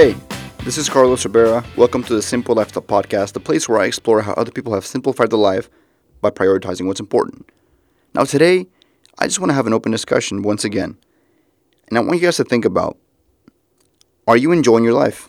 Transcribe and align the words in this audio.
Hey, 0.00 0.16
this 0.64 0.78
is 0.78 0.88
Carlos 0.88 1.26
Rivera. 1.26 1.62
Welcome 1.76 2.02
to 2.04 2.14
the 2.14 2.22
Simple 2.22 2.54
Lifestyle 2.54 2.82
Podcast, 2.82 3.34
the 3.34 3.38
place 3.38 3.68
where 3.68 3.78
I 3.78 3.84
explore 3.84 4.22
how 4.22 4.32
other 4.32 4.50
people 4.50 4.72
have 4.72 4.86
simplified 4.86 5.28
their 5.28 5.38
life 5.38 5.68
by 6.22 6.30
prioritizing 6.30 6.86
what's 6.86 7.00
important. 7.00 7.50
Now, 8.14 8.24
today, 8.24 8.66
I 9.18 9.26
just 9.26 9.40
want 9.40 9.50
to 9.50 9.54
have 9.54 9.66
an 9.66 9.74
open 9.74 9.92
discussion 9.92 10.40
once 10.40 10.64
again. 10.64 10.96
And 11.88 11.98
I 11.98 12.00
want 12.00 12.14
you 12.14 12.26
guys 12.26 12.38
to 12.38 12.44
think 12.44 12.64
about 12.64 12.96
are 14.26 14.38
you 14.38 14.52
enjoying 14.52 14.84
your 14.84 14.94
life? 14.94 15.28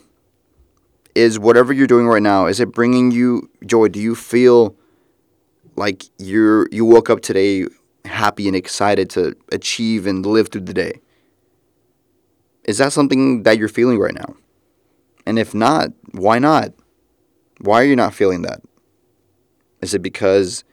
Is 1.16 1.38
whatever 1.38 1.74
you're 1.74 1.86
doing 1.86 2.08
right 2.08 2.24
now, 2.24 2.46
is 2.46 2.62
it 2.62 2.72
bringing 2.72 3.12
you 3.12 3.50
joy? 3.66 3.90
Do 3.90 4.00
you 4.00 4.16
feel 4.16 4.78
like 5.76 6.06
you're 6.18 6.70
you 6.72 6.86
woke 6.86 7.10
up 7.10 7.20
today 7.20 7.66
happy 8.06 8.48
and 8.48 8.56
excited 8.56 9.10
to 9.10 9.36
achieve 9.52 10.08
and 10.08 10.26
live 10.26 10.48
through 10.48 10.62
the 10.62 10.74
day? 10.74 11.02
Is 12.64 12.78
that 12.78 12.94
something 12.94 13.44
that 13.44 13.58
you're 13.58 13.68
feeling 13.68 14.00
right 14.00 14.16
now? 14.16 14.38
And 15.26 15.38
if 15.38 15.54
not, 15.54 15.90
why 16.12 16.40
not? 16.40 16.74
Why 17.60 17.82
are 17.82 17.86
you 17.86 17.96
not 17.96 18.14
feeling 18.14 18.42
that? 18.42 18.62
Is 19.82 19.94
it 19.94 20.02
because 20.02 20.64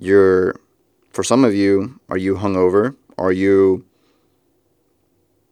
you're, 0.00 0.54
for 1.10 1.22
some 1.22 1.44
of 1.44 1.54
you, 1.54 2.00
are 2.08 2.16
you 2.16 2.36
hungover? 2.36 2.96
Are 3.18 3.32
you, 3.32 3.84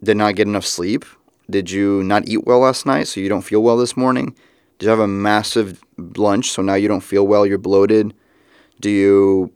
did 0.03 0.17
not 0.17 0.35
get 0.35 0.47
enough 0.47 0.65
sleep? 0.65 1.05
Did 1.51 1.71
you 1.71 2.03
not 2.05 2.29
eat 2.29 2.45
well 2.45 2.61
last 2.61 2.87
night 2.87 3.09
so 3.09 3.21
you 3.21 3.29
don't 3.29 3.43
feel 3.43 3.63
well 3.63 3.77
this 3.77 3.97
morning? 3.97 4.35
Did 4.79 4.87
you 4.87 4.91
have 4.91 5.01
a 5.01 5.09
massive 5.09 5.83
lunch 6.17 6.51
so 6.51 6.63
now 6.63 6.75
you 6.75 6.89
don't 6.89 7.01
feel 7.01 7.27
well, 7.27 7.47
you're 7.47 7.59
bloated? 7.59 8.15
Do 8.81 8.91
you 8.91 9.53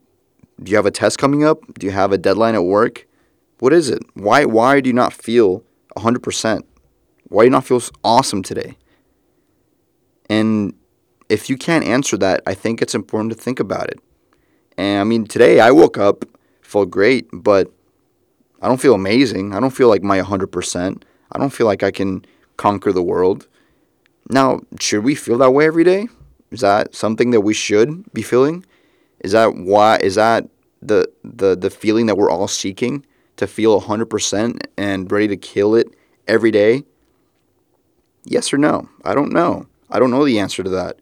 do 0.62 0.70
you 0.70 0.76
have 0.76 0.86
a 0.86 0.90
test 0.90 1.18
coming 1.18 1.44
up? 1.44 1.58
Do 1.78 1.86
you 1.86 1.92
have 1.92 2.12
a 2.12 2.18
deadline 2.18 2.54
at 2.54 2.64
work? 2.64 3.06
What 3.58 3.72
is 3.72 3.88
it? 3.88 4.02
Why 4.14 4.44
why 4.44 4.80
do 4.80 4.88
you 4.88 4.94
not 4.94 5.12
feel 5.12 5.62
100%? 5.96 6.62
Why 7.28 7.42
do 7.42 7.46
you 7.46 7.50
not 7.50 7.64
feel 7.64 7.82
awesome 8.02 8.42
today? 8.42 8.76
And 10.32 10.72
if 11.28 11.50
you 11.50 11.58
can't 11.58 11.84
answer 11.84 12.16
that, 12.16 12.42
I 12.46 12.54
think 12.54 12.80
it's 12.80 12.94
important 12.94 13.32
to 13.32 13.38
think 13.38 13.60
about 13.60 13.88
it. 13.90 14.00
And 14.78 15.00
I 15.02 15.04
mean, 15.04 15.26
today 15.26 15.60
I 15.60 15.70
woke 15.70 15.98
up, 15.98 16.24
felt 16.62 16.90
great, 16.90 17.28
but 17.32 17.70
I 18.62 18.68
don't 18.68 18.80
feel 18.80 18.94
amazing. 18.94 19.54
I 19.54 19.60
don't 19.60 19.76
feel 19.78 19.88
like 19.88 20.02
my 20.02 20.20
100%. 20.20 21.02
I 21.32 21.38
don't 21.38 21.52
feel 21.52 21.66
like 21.66 21.82
I 21.82 21.90
can 21.90 22.24
conquer 22.56 22.92
the 22.92 23.02
world. 23.02 23.46
Now, 24.30 24.60
should 24.80 25.04
we 25.04 25.14
feel 25.14 25.36
that 25.38 25.50
way 25.50 25.66
every 25.66 25.84
day? 25.84 26.08
Is 26.50 26.60
that 26.60 26.94
something 26.94 27.30
that 27.32 27.42
we 27.42 27.52
should 27.52 28.10
be 28.14 28.22
feeling? 28.22 28.64
Is 29.20 29.32
that 29.32 29.54
why 29.54 29.96
is 29.96 30.14
that 30.14 30.48
the 30.80 31.08
the 31.22 31.56
the 31.56 31.70
feeling 31.70 32.06
that 32.06 32.16
we're 32.16 32.30
all 32.30 32.48
seeking 32.48 33.04
to 33.36 33.46
feel 33.46 33.80
100% 33.80 34.60
and 34.76 35.10
ready 35.12 35.28
to 35.28 35.36
kill 35.36 35.74
it 35.74 35.88
every 36.26 36.50
day? 36.50 36.84
Yes 38.24 38.52
or 38.52 38.58
no? 38.58 38.88
I 39.04 39.14
don't 39.14 39.32
know. 39.32 39.66
I 39.92 39.98
don't 39.98 40.10
know 40.10 40.24
the 40.24 40.38
answer 40.38 40.62
to 40.62 40.70
that. 40.70 40.98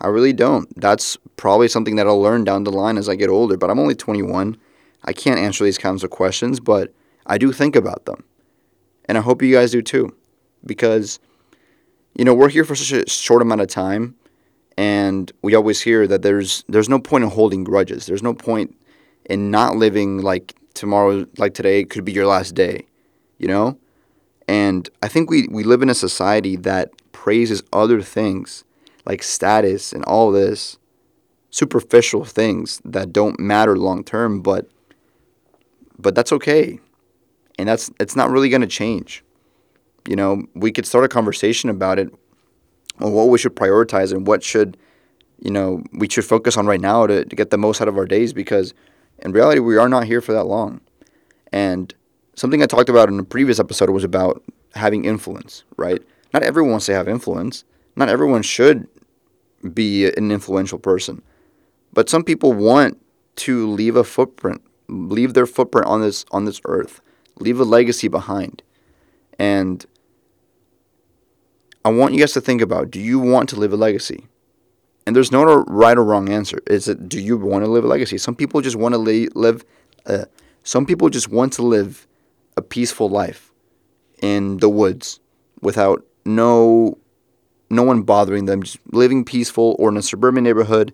I 0.00 0.08
really 0.08 0.32
don't. 0.32 0.68
That's 0.80 1.16
probably 1.36 1.68
something 1.68 1.96
that 1.96 2.06
I'll 2.06 2.20
learn 2.20 2.44
down 2.44 2.64
the 2.64 2.72
line 2.72 2.98
as 2.98 3.08
I 3.08 3.14
get 3.14 3.30
older, 3.30 3.56
but 3.56 3.70
I'm 3.70 3.78
only 3.78 3.94
21. 3.94 4.56
I 5.04 5.12
can't 5.12 5.38
answer 5.38 5.64
these 5.64 5.78
kinds 5.78 6.04
of 6.04 6.10
questions, 6.10 6.60
but 6.60 6.92
I 7.26 7.38
do 7.38 7.52
think 7.52 7.74
about 7.74 8.04
them. 8.04 8.24
And 9.06 9.18
I 9.18 9.22
hope 9.22 9.42
you 9.42 9.54
guys 9.54 9.70
do 9.70 9.82
too. 9.82 10.14
Because, 10.64 11.18
you 12.14 12.24
know, 12.24 12.34
we're 12.34 12.48
here 12.48 12.64
for 12.64 12.74
such 12.74 12.92
a 12.92 13.08
short 13.08 13.42
amount 13.42 13.60
of 13.60 13.68
time 13.68 14.14
and 14.76 15.30
we 15.42 15.54
always 15.54 15.80
hear 15.80 16.06
that 16.06 16.22
there's 16.22 16.64
there's 16.68 16.88
no 16.88 16.98
point 16.98 17.24
in 17.24 17.30
holding 17.30 17.64
grudges. 17.64 18.06
There's 18.06 18.22
no 18.22 18.34
point 18.34 18.76
in 19.24 19.50
not 19.50 19.76
living 19.76 20.18
like 20.18 20.54
tomorrow 20.74 21.26
like 21.38 21.54
today 21.54 21.84
could 21.84 22.04
be 22.04 22.12
your 22.12 22.26
last 22.26 22.54
day, 22.54 22.86
you 23.38 23.48
know? 23.48 23.78
And 24.46 24.88
I 25.02 25.08
think 25.08 25.30
we, 25.30 25.48
we 25.48 25.64
live 25.64 25.80
in 25.80 25.88
a 25.88 25.94
society 25.94 26.56
that 26.56 26.90
praises 27.24 27.62
other 27.72 28.02
things 28.02 28.64
like 29.06 29.22
status 29.22 29.94
and 29.94 30.04
all 30.04 30.30
this 30.30 30.76
superficial 31.48 32.22
things 32.22 32.82
that 32.84 33.14
don't 33.14 33.40
matter 33.40 33.78
long 33.78 34.04
term, 34.04 34.42
but 34.42 34.68
but 35.98 36.14
that's 36.14 36.32
okay. 36.32 36.78
And 37.58 37.66
that's 37.66 37.90
it's 37.98 38.14
not 38.14 38.30
really 38.30 38.50
going 38.50 38.60
to 38.60 38.66
change. 38.66 39.24
You 40.06 40.16
know, 40.16 40.44
we 40.54 40.70
could 40.70 40.84
start 40.84 41.06
a 41.06 41.08
conversation 41.08 41.70
about 41.70 41.98
it 41.98 42.12
on 43.00 43.12
what 43.14 43.30
we 43.30 43.38
should 43.38 43.56
prioritize 43.56 44.12
and 44.12 44.26
what 44.26 44.42
should 44.42 44.76
you 45.38 45.50
know 45.50 45.82
we 45.94 46.10
should 46.10 46.26
focus 46.26 46.58
on 46.58 46.66
right 46.66 46.80
now 46.80 47.06
to, 47.06 47.24
to 47.24 47.34
get 47.34 47.48
the 47.48 47.56
most 47.56 47.80
out 47.80 47.88
of 47.88 47.96
our 47.96 48.04
days 48.04 48.34
because 48.34 48.74
in 49.20 49.32
reality 49.32 49.60
we 49.60 49.78
are 49.78 49.88
not 49.88 50.04
here 50.04 50.20
for 50.20 50.34
that 50.34 50.44
long. 50.44 50.82
And 51.54 51.94
something 52.34 52.62
I 52.62 52.66
talked 52.66 52.90
about 52.90 53.08
in 53.08 53.18
a 53.18 53.24
previous 53.24 53.58
episode 53.58 53.88
was 53.88 54.04
about 54.04 54.42
having 54.74 55.06
influence, 55.06 55.64
right? 55.78 56.02
Not 56.34 56.42
everyone 56.42 56.72
wants 56.72 56.86
to 56.86 56.94
have 56.94 57.08
influence. 57.08 57.64
Not 57.94 58.08
everyone 58.08 58.42
should 58.42 58.88
be 59.72 60.06
an 60.06 60.32
influential 60.32 60.80
person. 60.80 61.22
But 61.92 62.10
some 62.10 62.24
people 62.24 62.52
want 62.52 63.00
to 63.36 63.70
leave 63.70 63.94
a 63.94 64.02
footprint, 64.02 64.60
leave 64.88 65.34
their 65.34 65.46
footprint 65.46 65.86
on 65.86 66.00
this 66.00 66.24
on 66.32 66.44
this 66.44 66.60
earth, 66.64 67.00
leave 67.38 67.60
a 67.60 67.64
legacy 67.64 68.08
behind. 68.08 68.64
And 69.38 69.86
I 71.84 71.90
want 71.90 72.14
you 72.14 72.20
guys 72.20 72.32
to 72.32 72.40
think 72.40 72.60
about 72.60 72.90
do 72.90 73.00
you 73.00 73.20
want 73.20 73.48
to 73.50 73.56
live 73.56 73.72
a 73.72 73.76
legacy? 73.76 74.26
And 75.06 75.14
there's 75.14 75.30
no 75.30 75.44
right 75.44 75.96
or 75.96 76.02
wrong 76.02 76.28
answer. 76.30 76.60
Is 76.66 76.88
it 76.88 77.08
do 77.08 77.20
you 77.20 77.36
want 77.36 77.64
to 77.64 77.70
live 77.70 77.84
a 77.84 77.88
legacy? 77.88 78.18
Some 78.18 78.34
people 78.34 78.60
just 78.60 78.76
want 78.76 78.94
to 78.94 78.98
live 78.98 79.64
uh, 80.06 80.24
some 80.64 80.84
people 80.84 81.10
just 81.10 81.28
want 81.28 81.52
to 81.52 81.62
live 81.62 82.08
a 82.56 82.62
peaceful 82.62 83.08
life 83.08 83.52
in 84.20 84.56
the 84.56 84.68
woods 84.68 85.20
without 85.60 86.04
no 86.24 86.98
no 87.70 87.82
one 87.82 88.02
bothering 88.02 88.44
them, 88.44 88.62
just 88.62 88.78
living 88.92 89.24
peaceful 89.24 89.74
or 89.78 89.88
in 89.88 89.96
a 89.96 90.02
suburban 90.02 90.44
neighborhood, 90.44 90.92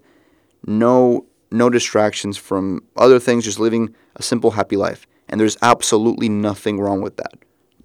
no 0.67 1.27
no 1.51 1.69
distractions 1.69 2.37
from 2.37 2.83
other 2.97 3.19
things, 3.19 3.45
just 3.45 3.59
living 3.59 3.95
a 4.17 4.23
simple 4.23 4.53
happy 4.53 4.77
life. 4.77 5.07
And 5.29 5.41
there's 5.41 5.57
absolutely 5.63 6.29
nothing 6.29 6.81
wrong 6.81 7.03
with 7.03 7.17
that. 7.17 7.35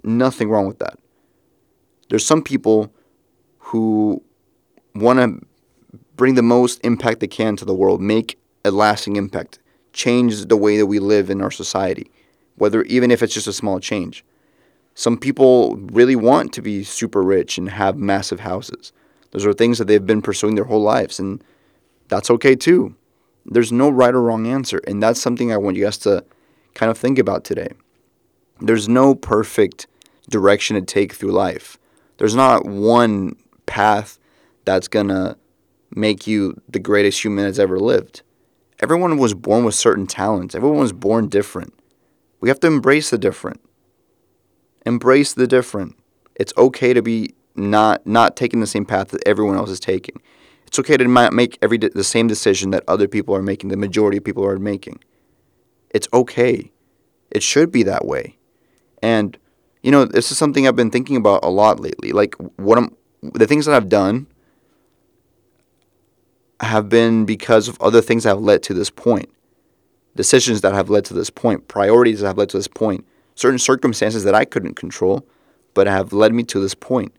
Nothing 0.03 0.49
wrong 0.49 0.67
with 0.67 0.79
that. 0.79 0.97
There's 2.09 2.25
some 2.25 2.43
people 2.43 2.93
who 3.57 4.21
want 4.93 5.19
to 5.19 5.45
bring 6.15 6.35
the 6.35 6.43
most 6.43 6.79
impact 6.83 7.19
they 7.19 7.27
can 7.27 7.55
to 7.57 7.65
the 7.65 7.73
world, 7.73 8.01
make 8.01 8.39
a 8.63 8.71
lasting 8.71 9.15
impact, 9.15 9.59
change 9.93 10.45
the 10.45 10.57
way 10.57 10.77
that 10.77 10.85
we 10.85 10.99
live 10.99 11.29
in 11.29 11.41
our 11.41 11.51
society, 11.51 12.11
whether 12.55 12.83
even 12.83 13.11
if 13.11 13.21
it's 13.23 13.33
just 13.33 13.47
a 13.47 13.53
small 13.53 13.79
change. 13.79 14.23
Some 14.95 15.17
people 15.17 15.75
really 15.75 16.15
want 16.15 16.53
to 16.53 16.61
be 16.61 16.83
super 16.83 17.21
rich 17.21 17.57
and 17.57 17.69
have 17.69 17.97
massive 17.97 18.39
houses. 18.39 18.93
Those 19.31 19.45
are 19.45 19.53
things 19.53 19.77
that 19.77 19.85
they've 19.85 20.05
been 20.05 20.21
pursuing 20.21 20.55
their 20.55 20.63
whole 20.63 20.81
lives, 20.81 21.19
and 21.19 21.43
that's 22.07 22.31
okay 22.31 22.55
too. 22.55 22.95
There's 23.45 23.73
no 23.73 23.89
right 23.89 24.15
or 24.15 24.21
wrong 24.21 24.47
answer, 24.47 24.79
and 24.87 25.03
that's 25.03 25.21
something 25.21 25.51
I 25.51 25.57
want 25.57 25.75
you 25.75 25.83
guys 25.83 25.97
to 25.99 26.23
kind 26.73 26.89
of 26.89 26.97
think 26.97 27.19
about 27.19 27.43
today. 27.43 27.69
There's 28.61 28.87
no 28.87 29.15
perfect 29.15 29.87
direction 30.29 30.75
to 30.75 30.81
take 30.81 31.13
through 31.13 31.33
life. 31.33 31.77
There's 32.17 32.35
not 32.35 32.65
one 32.65 33.35
path 33.65 34.17
that's 34.63 34.87
going 34.87 35.09
to 35.09 35.37
make 35.93 36.25
you 36.25 36.61
the 36.69 36.79
greatest 36.79 37.23
human 37.23 37.43
that's 37.43 37.59
ever 37.59 37.79
lived. 37.79 38.21
Everyone 38.79 39.17
was 39.17 39.33
born 39.33 39.65
with 39.65 39.75
certain 39.75 40.07
talents, 40.07 40.55
everyone 40.55 40.79
was 40.79 40.93
born 40.93 41.27
different. 41.27 41.73
We 42.39 42.47
have 42.47 42.61
to 42.61 42.67
embrace 42.67 43.09
the 43.09 43.17
different. 43.17 43.59
Embrace 44.85 45.33
the 45.33 45.47
different. 45.47 45.95
It's 46.35 46.53
okay 46.57 46.93
to 46.93 47.01
be 47.01 47.33
not 47.55 48.05
not 48.05 48.35
taking 48.35 48.59
the 48.59 48.67
same 48.67 48.85
path 48.85 49.09
that 49.09 49.25
everyone 49.25 49.55
else 49.55 49.69
is 49.69 49.79
taking. 49.79 50.21
It's 50.67 50.77
okay 50.79 50.97
to 50.97 51.07
make 51.07 51.57
every 51.61 51.77
the 51.77 52.03
same 52.03 52.27
decision 52.27 52.71
that 52.71 52.83
other 52.87 53.07
people 53.07 53.35
are 53.35 53.41
making, 53.41 53.69
the 53.69 53.77
majority 53.77 54.17
of 54.17 54.23
people 54.23 54.45
are 54.45 54.59
making. 54.59 55.03
It's 55.89 56.07
okay. 56.13 56.71
It 57.31 57.43
should 57.43 57.71
be 57.71 57.83
that 57.83 58.05
way. 58.05 58.37
And 59.01 59.37
you 59.81 59.91
know, 59.91 60.05
this 60.05 60.31
is 60.31 60.37
something 60.37 60.67
I've 60.67 60.75
been 60.75 60.91
thinking 60.91 61.15
about 61.15 61.43
a 61.43 61.49
lot 61.49 61.79
lately. 61.79 62.11
Like 62.11 62.35
what 62.57 62.77
I'm 62.77 62.95
the 63.21 63.47
things 63.47 63.65
that 63.65 63.75
I've 63.75 63.89
done 63.89 64.27
have 66.59 66.89
been 66.89 67.25
because 67.25 67.67
of 67.67 67.81
other 67.81 68.01
things 68.01 68.23
that 68.23 68.29
have 68.29 68.41
led 68.41 68.63
to 68.63 68.73
this 68.73 68.89
point. 68.89 69.29
Decisions 70.15 70.61
that 70.61 70.73
have 70.73 70.89
led 70.89 71.05
to 71.05 71.13
this 71.13 71.29
point, 71.29 71.67
priorities 71.67 72.21
that 72.21 72.27
have 72.27 72.37
led 72.37 72.49
to 72.49 72.57
this 72.57 72.67
point 72.67 73.05
certain 73.35 73.59
circumstances 73.59 74.23
that 74.23 74.33
I 74.33 74.45
couldn't 74.45 74.75
control, 74.75 75.27
but 75.73 75.87
have 75.87 76.13
led 76.13 76.33
me 76.33 76.43
to 76.43 76.59
this 76.59 76.73
point. 76.73 77.13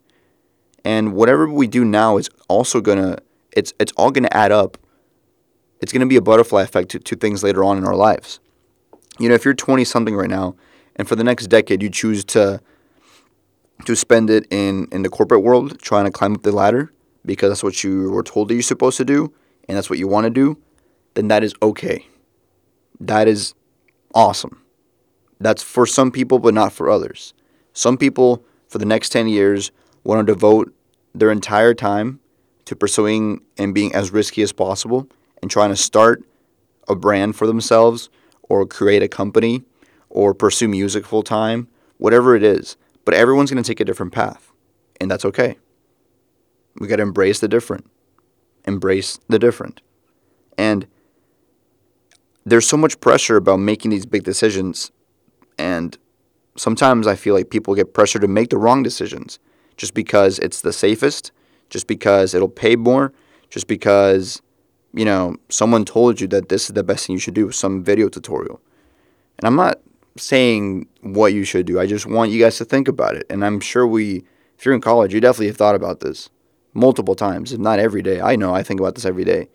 And 0.85 1.15
whatever 1.15 1.49
we 1.49 1.67
do 1.67 1.85
now 1.85 2.17
is 2.17 2.29
also 2.49 2.81
gonna 2.81 3.19
it's 3.53 3.73
it's 3.79 3.93
all 3.97 4.11
gonna 4.11 4.29
add 4.33 4.53
up. 4.53 4.79
It's 5.81 5.93
gonna 5.93 6.07
be 6.07 6.17
a 6.17 6.23
butterfly 6.23 6.63
effect 6.63 6.91
to, 6.91 6.99
to 6.99 7.17
things 7.17 7.43
later 7.43 7.63
on 7.63 7.79
in 7.79 7.85
our 7.85 7.97
lives. 7.97 8.41
You 9.19 9.29
know, 9.29 9.35
if 9.35 9.45
you're 9.45 9.55
20 9.55 9.85
something 9.85 10.15
right 10.15 10.31
now, 10.31 10.57
and 10.97 11.07
for 11.09 11.17
the 11.17 11.25
next 11.25 11.47
decade 11.47 11.83
you 11.83 11.91
choose 11.91 12.25
to 12.25 12.61
to 13.85 13.95
spend 13.95 14.31
it 14.31 14.47
in 14.51 14.89
in 14.91 15.03
the 15.03 15.09
corporate 15.09 15.43
world 15.43 15.79
trying 15.81 16.07
to 16.07 16.11
climb 16.11 16.35
up 16.35 16.43
the 16.43 16.53
ladder 16.53 16.93
because 17.25 17.51
that's 17.51 17.63
what 17.63 17.85
you 17.85 18.11
were 18.11 18.23
told 18.23 18.49
that 18.49 18.55
you're 18.55 18.63
supposed 18.63 18.97
to 18.97 19.05
do 19.05 19.33
and 19.69 19.77
that's 19.77 19.91
what 19.91 19.99
you 19.99 20.09
want 20.09 20.25
to 20.25 20.31
do, 20.31 20.59
then 21.15 21.29
that 21.29 21.43
is 21.43 21.55
okay. 21.61 22.07
That 23.01 23.29
is 23.29 23.55
awesome. 24.15 24.63
That's 25.41 25.63
for 25.63 25.87
some 25.87 26.11
people, 26.11 26.39
but 26.39 26.55
not 26.55 26.73
for 26.73 26.91
others. 26.91 27.35
Some 27.73 27.97
people, 27.97 28.45
for 28.69 28.79
the 28.79 28.87
next 28.87 29.11
10 29.11 29.29
years, 29.29 29.71
want 30.05 30.27
to 30.27 30.33
devote 30.33 30.75
their 31.15 31.31
entire 31.31 31.75
time 31.75 32.21
to 32.65 32.77
pursuing 32.77 33.41
and 33.59 33.75
being 33.75 33.95
as 33.95 34.11
risky 34.11 34.43
as 34.43 34.53
possible 34.53 35.09
and 35.43 35.51
trying 35.51 35.71
to 35.71 35.77
start 35.77 36.23
a 36.89 36.95
brand 36.95 37.37
for 37.37 37.47
themselves 37.47 38.09
or 38.43 38.67
create 38.67 39.03
a 39.03 39.09
company 39.09 39.63
or 40.09 40.35
pursue 40.35 40.69
music 40.69 41.05
full 41.05 41.23
time, 41.23 41.69
whatever 41.99 42.35
it 42.35 42.43
is. 42.43 42.77
But 43.05 43.15
everyone's 43.15 43.51
going 43.51 43.63
to 43.63 43.69
take 43.69 43.81
a 43.81 43.85
different 43.85 44.13
path, 44.13 44.53
and 45.01 45.11
that's 45.11 45.25
okay. 45.25 45.57
We 46.79 46.89
got 46.89 46.97
to 46.97 47.03
embrace 47.03 47.41
the 47.41 47.49
different. 47.49 47.89
Embrace 48.65 49.19
the 49.29 49.39
different. 49.39 49.81
And 50.59 50.87
there's 52.45 52.69
so 52.69 52.77
much 52.77 53.01
pressure 53.01 53.37
about 53.37 53.59
making 53.59 53.91
these 53.91 54.07
big 54.07 54.25
decisions, 54.25 54.91
and 55.59 55.97
sometimes 56.57 57.07
I 57.07 57.15
feel 57.15 57.35
like 57.35 57.51
people 57.51 57.75
get 57.75 57.95
pressure 57.95 58.19
to 58.19 58.29
make 58.29 58.51
the 58.51 58.59
wrong 58.59 58.83
decisions 58.83 59.39
just 59.77 59.95
because 59.95 60.39
it's 60.39 60.63
the 60.63 60.73
safest, 60.73 61.33
just 61.71 61.87
because 61.87 62.35
it'll 62.35 62.49
pay 62.49 62.77
more, 62.77 63.13
just 63.51 63.67
because, 63.67 64.41
you 64.95 65.05
know, 65.05 65.37
someone 65.49 65.85
told 65.85 66.21
you 66.21 66.27
that 66.29 66.49
this 66.49 66.69
is 66.69 66.75
the 66.75 66.83
best 66.83 67.07
thing 67.07 67.15
you 67.15 67.21
should 67.21 67.35
do, 67.35 67.51
some 67.51 67.85
video 67.85 68.09
tutorial. 68.09 68.61
And 69.39 69.47
I'm 69.47 69.57
not 69.57 69.81
saying 70.17 70.87
what 71.03 71.35
you 71.35 71.45
should 71.45 71.67
do. 71.67 71.79
I 71.79 71.87
just 71.87 72.07
want 72.07 72.31
you 72.31 72.41
guys 72.41 72.57
to 72.59 72.65
think 72.65 72.89
about 72.89 73.17
it. 73.17 73.27
And 73.29 73.45
I'm 73.45 73.61
sure 73.61 73.87
we, 73.87 74.25
if 74.59 74.65
you're 74.65 74.75
in 74.75 74.81
college, 74.81 75.13
you 75.13 75.21
definitely 75.21 75.49
have 75.49 75.57
thought 75.57 75.75
about 75.75 76.01
this 76.01 76.31
multiple 76.73 77.15
times, 77.15 77.53
if 77.53 77.61
not 77.61 77.79
every 77.79 78.03
day. 78.03 78.21
I 78.21 78.37
know 78.37 78.55
I 78.55 78.63
think 78.63 78.81
about 78.81 78.95
this 78.95 79.05
every 79.05 79.25
day. 79.25 79.49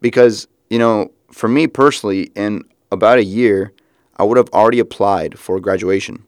Because, 0.00 0.48
you 0.70 0.78
know, 0.78 1.10
for 1.32 1.48
me 1.48 1.66
personally, 1.66 2.30
in 2.34 2.62
about 2.90 3.18
a 3.18 3.24
year, 3.24 3.72
I 4.16 4.24
would 4.24 4.36
have 4.36 4.48
already 4.50 4.78
applied 4.78 5.38
for 5.38 5.60
graduation. 5.60 6.26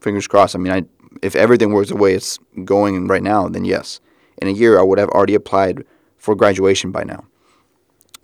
Fingers 0.00 0.28
crossed. 0.28 0.54
I 0.54 0.58
mean, 0.58 0.72
I 0.72 0.84
if 1.22 1.34
everything 1.34 1.72
works 1.72 1.88
the 1.88 1.96
way 1.96 2.14
it's 2.14 2.38
going 2.64 3.08
right 3.08 3.22
now, 3.22 3.48
then 3.48 3.64
yes. 3.64 4.00
In 4.40 4.46
a 4.46 4.52
year, 4.52 4.78
I 4.78 4.82
would 4.82 4.98
have 4.98 5.08
already 5.08 5.34
applied 5.34 5.84
for 6.16 6.36
graduation 6.36 6.92
by 6.92 7.02
now, 7.02 7.24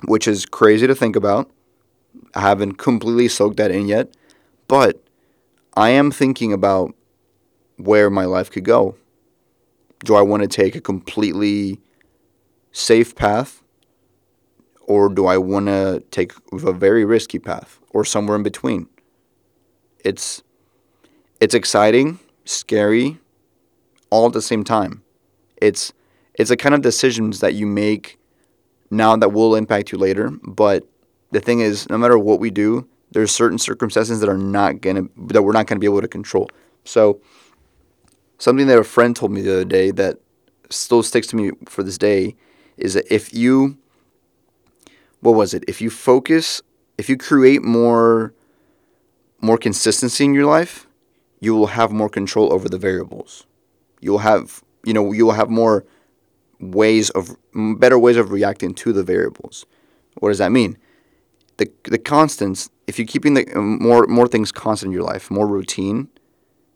which 0.07 0.29
is 0.29 0.47
crazy 0.47 0.87
to 0.87 0.95
think 0.95 1.17
about. 1.17 1.51
I 2.35 2.41
haven't 2.41 2.75
completely 2.75 3.29
soaked 3.29 3.57
that 3.57 3.73
in 3.73 3.89
yet, 3.89 4.15
but 4.69 5.03
I 5.77 5.91
am 5.91 6.13
thinking 6.13 6.53
about 6.53 6.95
where 7.77 8.11
my 8.11 8.25
life 8.25 8.51
could 8.51 8.65
go. 8.65 8.97
Do 10.05 10.15
I 10.15 10.23
want 10.23 10.43
to 10.43 10.49
take 10.49 10.77
a 10.77 10.81
completely 10.81 11.81
safe 12.71 13.17
path, 13.17 13.64
or 14.87 15.09
do 15.09 15.27
I 15.27 15.39
want 15.39 15.67
to 15.67 16.03
take 16.11 16.33
a 16.53 16.73
very 16.73 17.05
risky 17.05 17.39
path, 17.39 17.81
or 17.91 18.05
somewhere 18.05 18.37
in 18.37 18.43
between? 18.43 18.89
It's 20.05 20.43
it's 21.41 21.55
exciting 21.55 22.19
scary, 22.45 23.19
all 24.11 24.27
at 24.27 24.33
the 24.33 24.43
same 24.43 24.65
time. 24.65 25.03
It's 25.57 25.93
it's 26.35 26.51
a 26.51 26.57
kind 26.57 26.75
of 26.75 26.83
decisions 26.83 27.41
that 27.41 27.55
you 27.55 27.67
make 27.67 28.19
now 28.91 29.17
that 29.17 29.33
will 29.33 29.55
impact 29.55 29.93
you 29.93 29.99
later. 29.99 30.31
But 30.43 30.87
the 31.31 31.41
thing 31.41 31.61
is, 31.61 31.89
no 31.89 31.99
matter 31.99 32.19
what 32.19 32.41
we 32.41 32.51
do, 32.51 32.89
there's 33.11 33.31
certain 33.31 33.59
circumstances 33.59 34.21
that 34.21 34.29
are 34.29 34.39
not 34.39 34.81
gonna 34.81 35.05
that 35.29 35.43
we're 35.43 35.53
not 35.53 35.67
gonna 35.67 35.79
be 35.79 35.87
able 35.87 36.03
to 36.03 36.09
control. 36.09 36.49
So 36.85 37.21
something 38.39 38.67
that 38.67 38.79
a 38.79 38.85
friend 38.85 39.17
told 39.17 39.33
me 39.33 39.41
the 39.41 39.53
other 39.53 39.65
day 39.65 39.91
that 39.93 40.19
still 40.71 41.03
sticks 41.03 41.27
to 41.29 41.37
me 41.37 41.53
for 41.67 41.83
this 41.83 41.99
day 41.99 42.37
is 42.77 42.95
that 42.95 43.13
if 43.13 43.33
you 43.33 43.79
what 45.25 45.35
was 45.35 45.55
it? 45.55 45.65
If 45.67 45.81
you 45.81 45.89
focus, 45.89 46.61
if 46.99 47.09
you 47.09 47.17
create 47.17 47.63
more 47.63 48.35
more 49.41 49.57
consistency 49.57 50.25
in 50.25 50.35
your 50.35 50.45
life, 50.45 50.87
you 51.41 51.55
will 51.55 51.69
have 51.69 51.91
more 51.91 52.09
control 52.09 52.53
over 52.53 52.69
the 52.69 52.79
variables. 52.79 53.47
You'll 54.01 54.19
have, 54.19 54.63
you 54.85 54.93
know, 54.95 55.13
you 55.13 55.27
will 55.27 55.33
have 55.33 55.51
more 55.51 55.85
ways 56.61 57.11
of 57.11 57.37
better 57.55 57.99
ways 57.99 58.17
of 58.17 58.33
reacting 58.33 58.75
to 58.75 58.93
the 58.93 59.03
variables. 59.03 59.67
What 60.19 60.29
does 60.29 60.39
that 60.39 60.53
mean? 60.53 60.77
The 61.57 61.71
the 61.85 61.99
constants. 61.99 62.69
If 62.87 62.99
you're 62.99 63.07
keeping 63.07 63.33
the 63.33 63.47
um, 63.57 63.79
more 63.79 64.07
more 64.07 64.29
things 64.29 64.53
constant 64.53 64.91
in 64.91 64.93
your 64.93 65.05
life, 65.05 65.31
more 65.31 65.47
routine. 65.47 66.09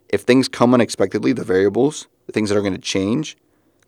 If 0.08 0.22
things 0.22 0.48
come 0.48 0.72
unexpectedly, 0.72 1.34
the 1.34 1.44
variables, 1.44 2.08
the 2.24 2.32
things 2.32 2.48
that 2.48 2.56
are 2.56 2.62
going 2.62 2.72
to 2.72 2.90
change, 2.96 3.36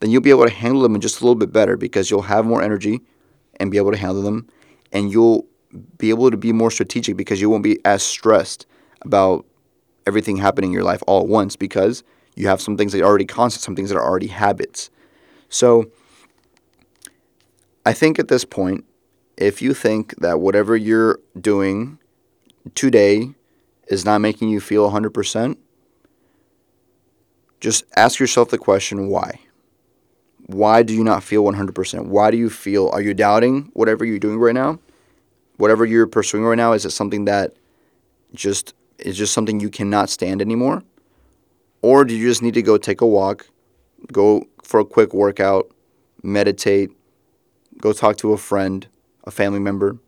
then 0.00 0.10
you'll 0.10 0.20
be 0.20 0.28
able 0.28 0.44
to 0.44 0.50
handle 0.50 0.82
them 0.82 1.00
just 1.00 1.22
a 1.22 1.24
little 1.24 1.34
bit 1.34 1.50
better 1.50 1.78
because 1.78 2.10
you'll 2.10 2.28
have 2.34 2.44
more 2.44 2.62
energy 2.62 3.00
and 3.60 3.70
be 3.70 3.76
able 3.76 3.92
to 3.92 3.96
handle 3.96 4.22
them, 4.22 4.48
and 4.92 5.12
you'll 5.12 5.46
be 5.98 6.10
able 6.10 6.30
to 6.30 6.36
be 6.36 6.52
more 6.52 6.70
strategic 6.70 7.16
because 7.16 7.40
you 7.40 7.48
won't 7.48 7.62
be 7.62 7.78
as 7.84 8.02
stressed 8.02 8.66
about 9.02 9.46
everything 10.06 10.36
happening 10.38 10.70
in 10.70 10.74
your 10.74 10.82
life 10.82 11.02
all 11.06 11.20
at 11.20 11.28
once 11.28 11.54
because 11.54 12.02
you 12.34 12.48
have 12.48 12.60
some 12.60 12.76
things 12.76 12.92
that 12.92 13.02
are 13.02 13.06
already 13.06 13.26
constant, 13.26 13.62
some 13.62 13.76
things 13.76 13.90
that 13.90 13.96
are 13.96 14.04
already 14.04 14.26
habits. 14.26 14.90
So 15.48 15.90
I 17.86 17.92
think 17.92 18.18
at 18.18 18.28
this 18.28 18.44
point, 18.44 18.84
if 19.36 19.62
you 19.62 19.74
think 19.74 20.16
that 20.20 20.40
whatever 20.40 20.76
you're 20.76 21.20
doing 21.40 21.98
today 22.74 23.34
is 23.88 24.04
not 24.04 24.20
making 24.20 24.48
you 24.48 24.60
feel 24.60 24.90
100%, 24.90 25.56
just 27.60 27.84
ask 27.96 28.18
yourself 28.18 28.50
the 28.50 28.58
question 28.58 29.08
why? 29.08 29.40
Why 30.52 30.82
do 30.82 30.92
you 30.92 31.04
not 31.04 31.22
feel 31.22 31.44
100%? 31.44 32.06
Why 32.06 32.32
do 32.32 32.36
you 32.36 32.50
feel, 32.50 32.88
are 32.88 33.00
you 33.00 33.14
doubting 33.14 33.70
whatever 33.72 34.04
you're 34.04 34.18
doing 34.18 34.38
right 34.38 34.54
now? 34.54 34.80
Whatever 35.58 35.84
you're 35.84 36.08
pursuing 36.08 36.42
right 36.42 36.56
now, 36.56 36.72
is 36.72 36.84
it 36.84 36.90
something 36.90 37.24
that 37.26 37.54
just 38.34 38.74
is 38.98 39.16
just 39.16 39.32
something 39.32 39.60
you 39.60 39.70
cannot 39.70 40.10
stand 40.10 40.40
anymore? 40.40 40.82
Or 41.82 42.04
do 42.04 42.16
you 42.16 42.28
just 42.28 42.42
need 42.42 42.54
to 42.54 42.62
go 42.62 42.78
take 42.78 43.00
a 43.00 43.06
walk, 43.06 43.48
go 44.12 44.44
for 44.62 44.80
a 44.80 44.84
quick 44.84 45.14
workout, 45.14 45.70
meditate, 46.22 46.90
go 47.78 47.92
talk 47.92 48.16
to 48.18 48.32
a 48.32 48.36
friend, 48.36 48.88
a 49.24 49.30
family 49.30 49.60
member? 49.60 49.98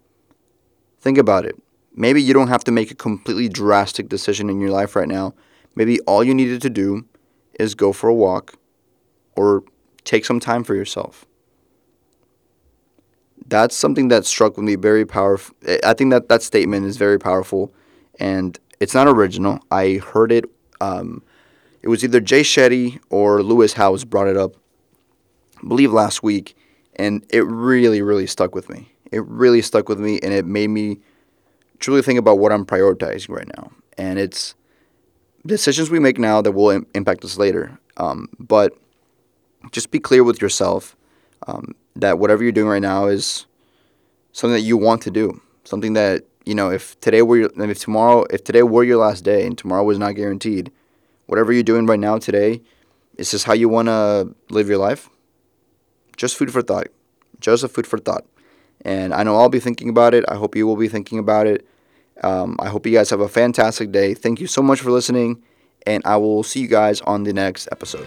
Think 1.01 1.19
about 1.19 1.47
it. 1.47 1.55
Maybe 1.95 2.21
you 2.21 2.35
don't 2.35 2.49
have 2.49 2.65
to 2.65 2.73
make 2.73 2.91
a 2.91 2.97
completely 2.97 3.49
drastic 3.49 4.09
decision 4.09 4.51
in 4.51 4.61
your 4.61 4.71
life 4.71 4.97
right 4.97 5.09
now. 5.09 5.35
Maybe 5.77 6.01
all 6.01 6.25
you 6.25 6.35
needed 6.35 6.63
to 6.63 6.71
do 6.71 7.07
is 7.61 7.77
go 7.77 7.93
for 7.93 8.09
a 8.09 8.15
walk 8.15 8.55
or 9.37 9.63
take 10.05 10.25
some 10.25 10.41
time 10.41 10.65
for 10.65 10.75
yourself. 10.75 11.27
That's 13.47 13.77
something 13.77 14.09
that 14.09 14.25
struck 14.25 14.57
with 14.57 14.65
me 14.65 14.77
very 14.77 15.05
powerful. 15.05 15.55
I 15.85 15.95
think 15.95 16.11
that 16.11 16.29
that 16.29 16.43
statement 16.43 16.87
is 16.87 16.97
very 16.97 17.19
powerful 17.19 17.73
and 18.19 18.59
it's 18.81 18.95
not 18.95 19.09
original. 19.09 19.61
I 19.71 19.95
heard 19.95 20.33
it. 20.33 20.45
Um, 20.81 21.23
it 21.83 21.89
was 21.89 22.05
either 22.05 22.21
Jay 22.21 22.43
Shetty 22.43 23.01
or 23.11 23.43
Lewis 23.43 23.75
Howes 23.75 24.05
brought 24.05 24.29
it 24.29 24.37
up, 24.37 24.57
I 25.63 25.67
believe 25.67 25.93
last 25.93 26.23
week, 26.23 26.57
and 26.97 27.25
it 27.31 27.45
really, 27.47 28.03
really 28.03 28.27
stuck 28.27 28.55
with 28.55 28.71
me. 28.71 28.93
It 29.11 29.25
really 29.27 29.63
stuck 29.63 29.89
with 29.89 29.99
me, 29.99 30.19
and 30.23 30.33
it 30.33 30.47
made 30.47 30.69
me 30.69 31.01
truly 31.79 32.03
think 32.03 32.19
about 32.19 32.39
what 32.39 32.53
I'm 32.53 32.65
prioritizing 32.65 33.29
right 33.31 33.49
now. 33.57 33.73
And 33.99 34.19
it's 34.19 34.55
decisions 35.45 35.91
we 35.91 35.99
make 35.99 36.19
now 36.19 36.41
that 36.43 36.53
will 36.53 36.71
Im- 36.71 36.87
impact 36.95 37.25
us 37.25 37.37
later. 37.37 37.79
Um, 37.97 38.29
but 38.39 38.73
just 39.71 39.91
be 39.91 39.99
clear 39.99 40.25
with 40.25 40.43
yourself 40.43 40.97
um, 41.47 41.75
that 41.97 42.19
whatever 42.19 42.43
you're 42.43 42.53
doing 42.53 42.69
right 42.69 42.83
now 42.83 43.07
is 43.07 43.47
something 44.33 44.55
that 44.55 44.63
you 44.63 44.77
want 44.77 45.03
to 45.03 45.11
do, 45.11 45.41
something 45.65 45.93
that 45.93 46.25
you 46.45 46.55
know, 46.55 46.71
if 46.71 46.99
today 47.01 47.23
were 47.23 47.37
your, 47.37 47.71
if 47.71 47.79
tomorrow, 47.79 48.25
if 48.31 48.45
today 48.45 48.63
were 48.63 48.85
your 48.85 48.97
last 48.97 49.25
day 49.25 49.47
and 49.47 49.57
tomorrow 49.57 49.85
was 49.85 49.99
not 49.99 50.13
guaranteed, 50.13 50.73
whatever 51.27 51.53
you're 51.53 51.63
doing 51.63 51.87
right 51.87 52.01
now 52.01 52.19
today, 52.19 52.63
is 53.17 53.31
this 53.31 53.45
how 53.45 53.53
you 53.53 53.69
want 53.69 53.89
to 53.89 54.35
live 54.51 54.69
your 54.69 54.79
life? 54.79 55.09
Just 56.17 56.37
food 56.37 56.53
for 56.53 56.63
thought. 56.63 56.89
Just 57.41 57.65
a 57.65 57.69
food 57.69 57.87
for 57.87 57.99
thought. 57.99 58.25
And 58.85 59.15
I 59.15 59.23
know 59.23 59.37
I'll 59.37 59.49
be 59.49 59.61
thinking 59.61 59.89
about 59.89 60.15
it. 60.15 60.25
I 60.29 60.35
hope 60.35 60.57
you 60.57 60.67
will 60.67 60.77
be 60.77 60.89
thinking 60.89 61.19
about 61.19 61.47
it. 61.47 61.67
Um, 62.23 62.57
I 62.59 62.69
hope 62.69 62.87
you 62.87 62.93
guys 62.93 63.11
have 63.11 63.21
a 63.21 63.29
fantastic 63.29 63.93
day. 63.93 64.15
Thank 64.15 64.41
you 64.41 64.47
so 64.47 64.63
much 64.63 64.81
for 64.81 64.91
listening, 64.91 65.43
and 65.87 66.03
I 66.05 66.17
will 66.17 66.43
see 66.43 66.61
you 66.61 66.69
guys 66.69 67.01
on 67.03 67.25
the 67.25 67.33
next 67.33 67.69
episode. 67.73 68.07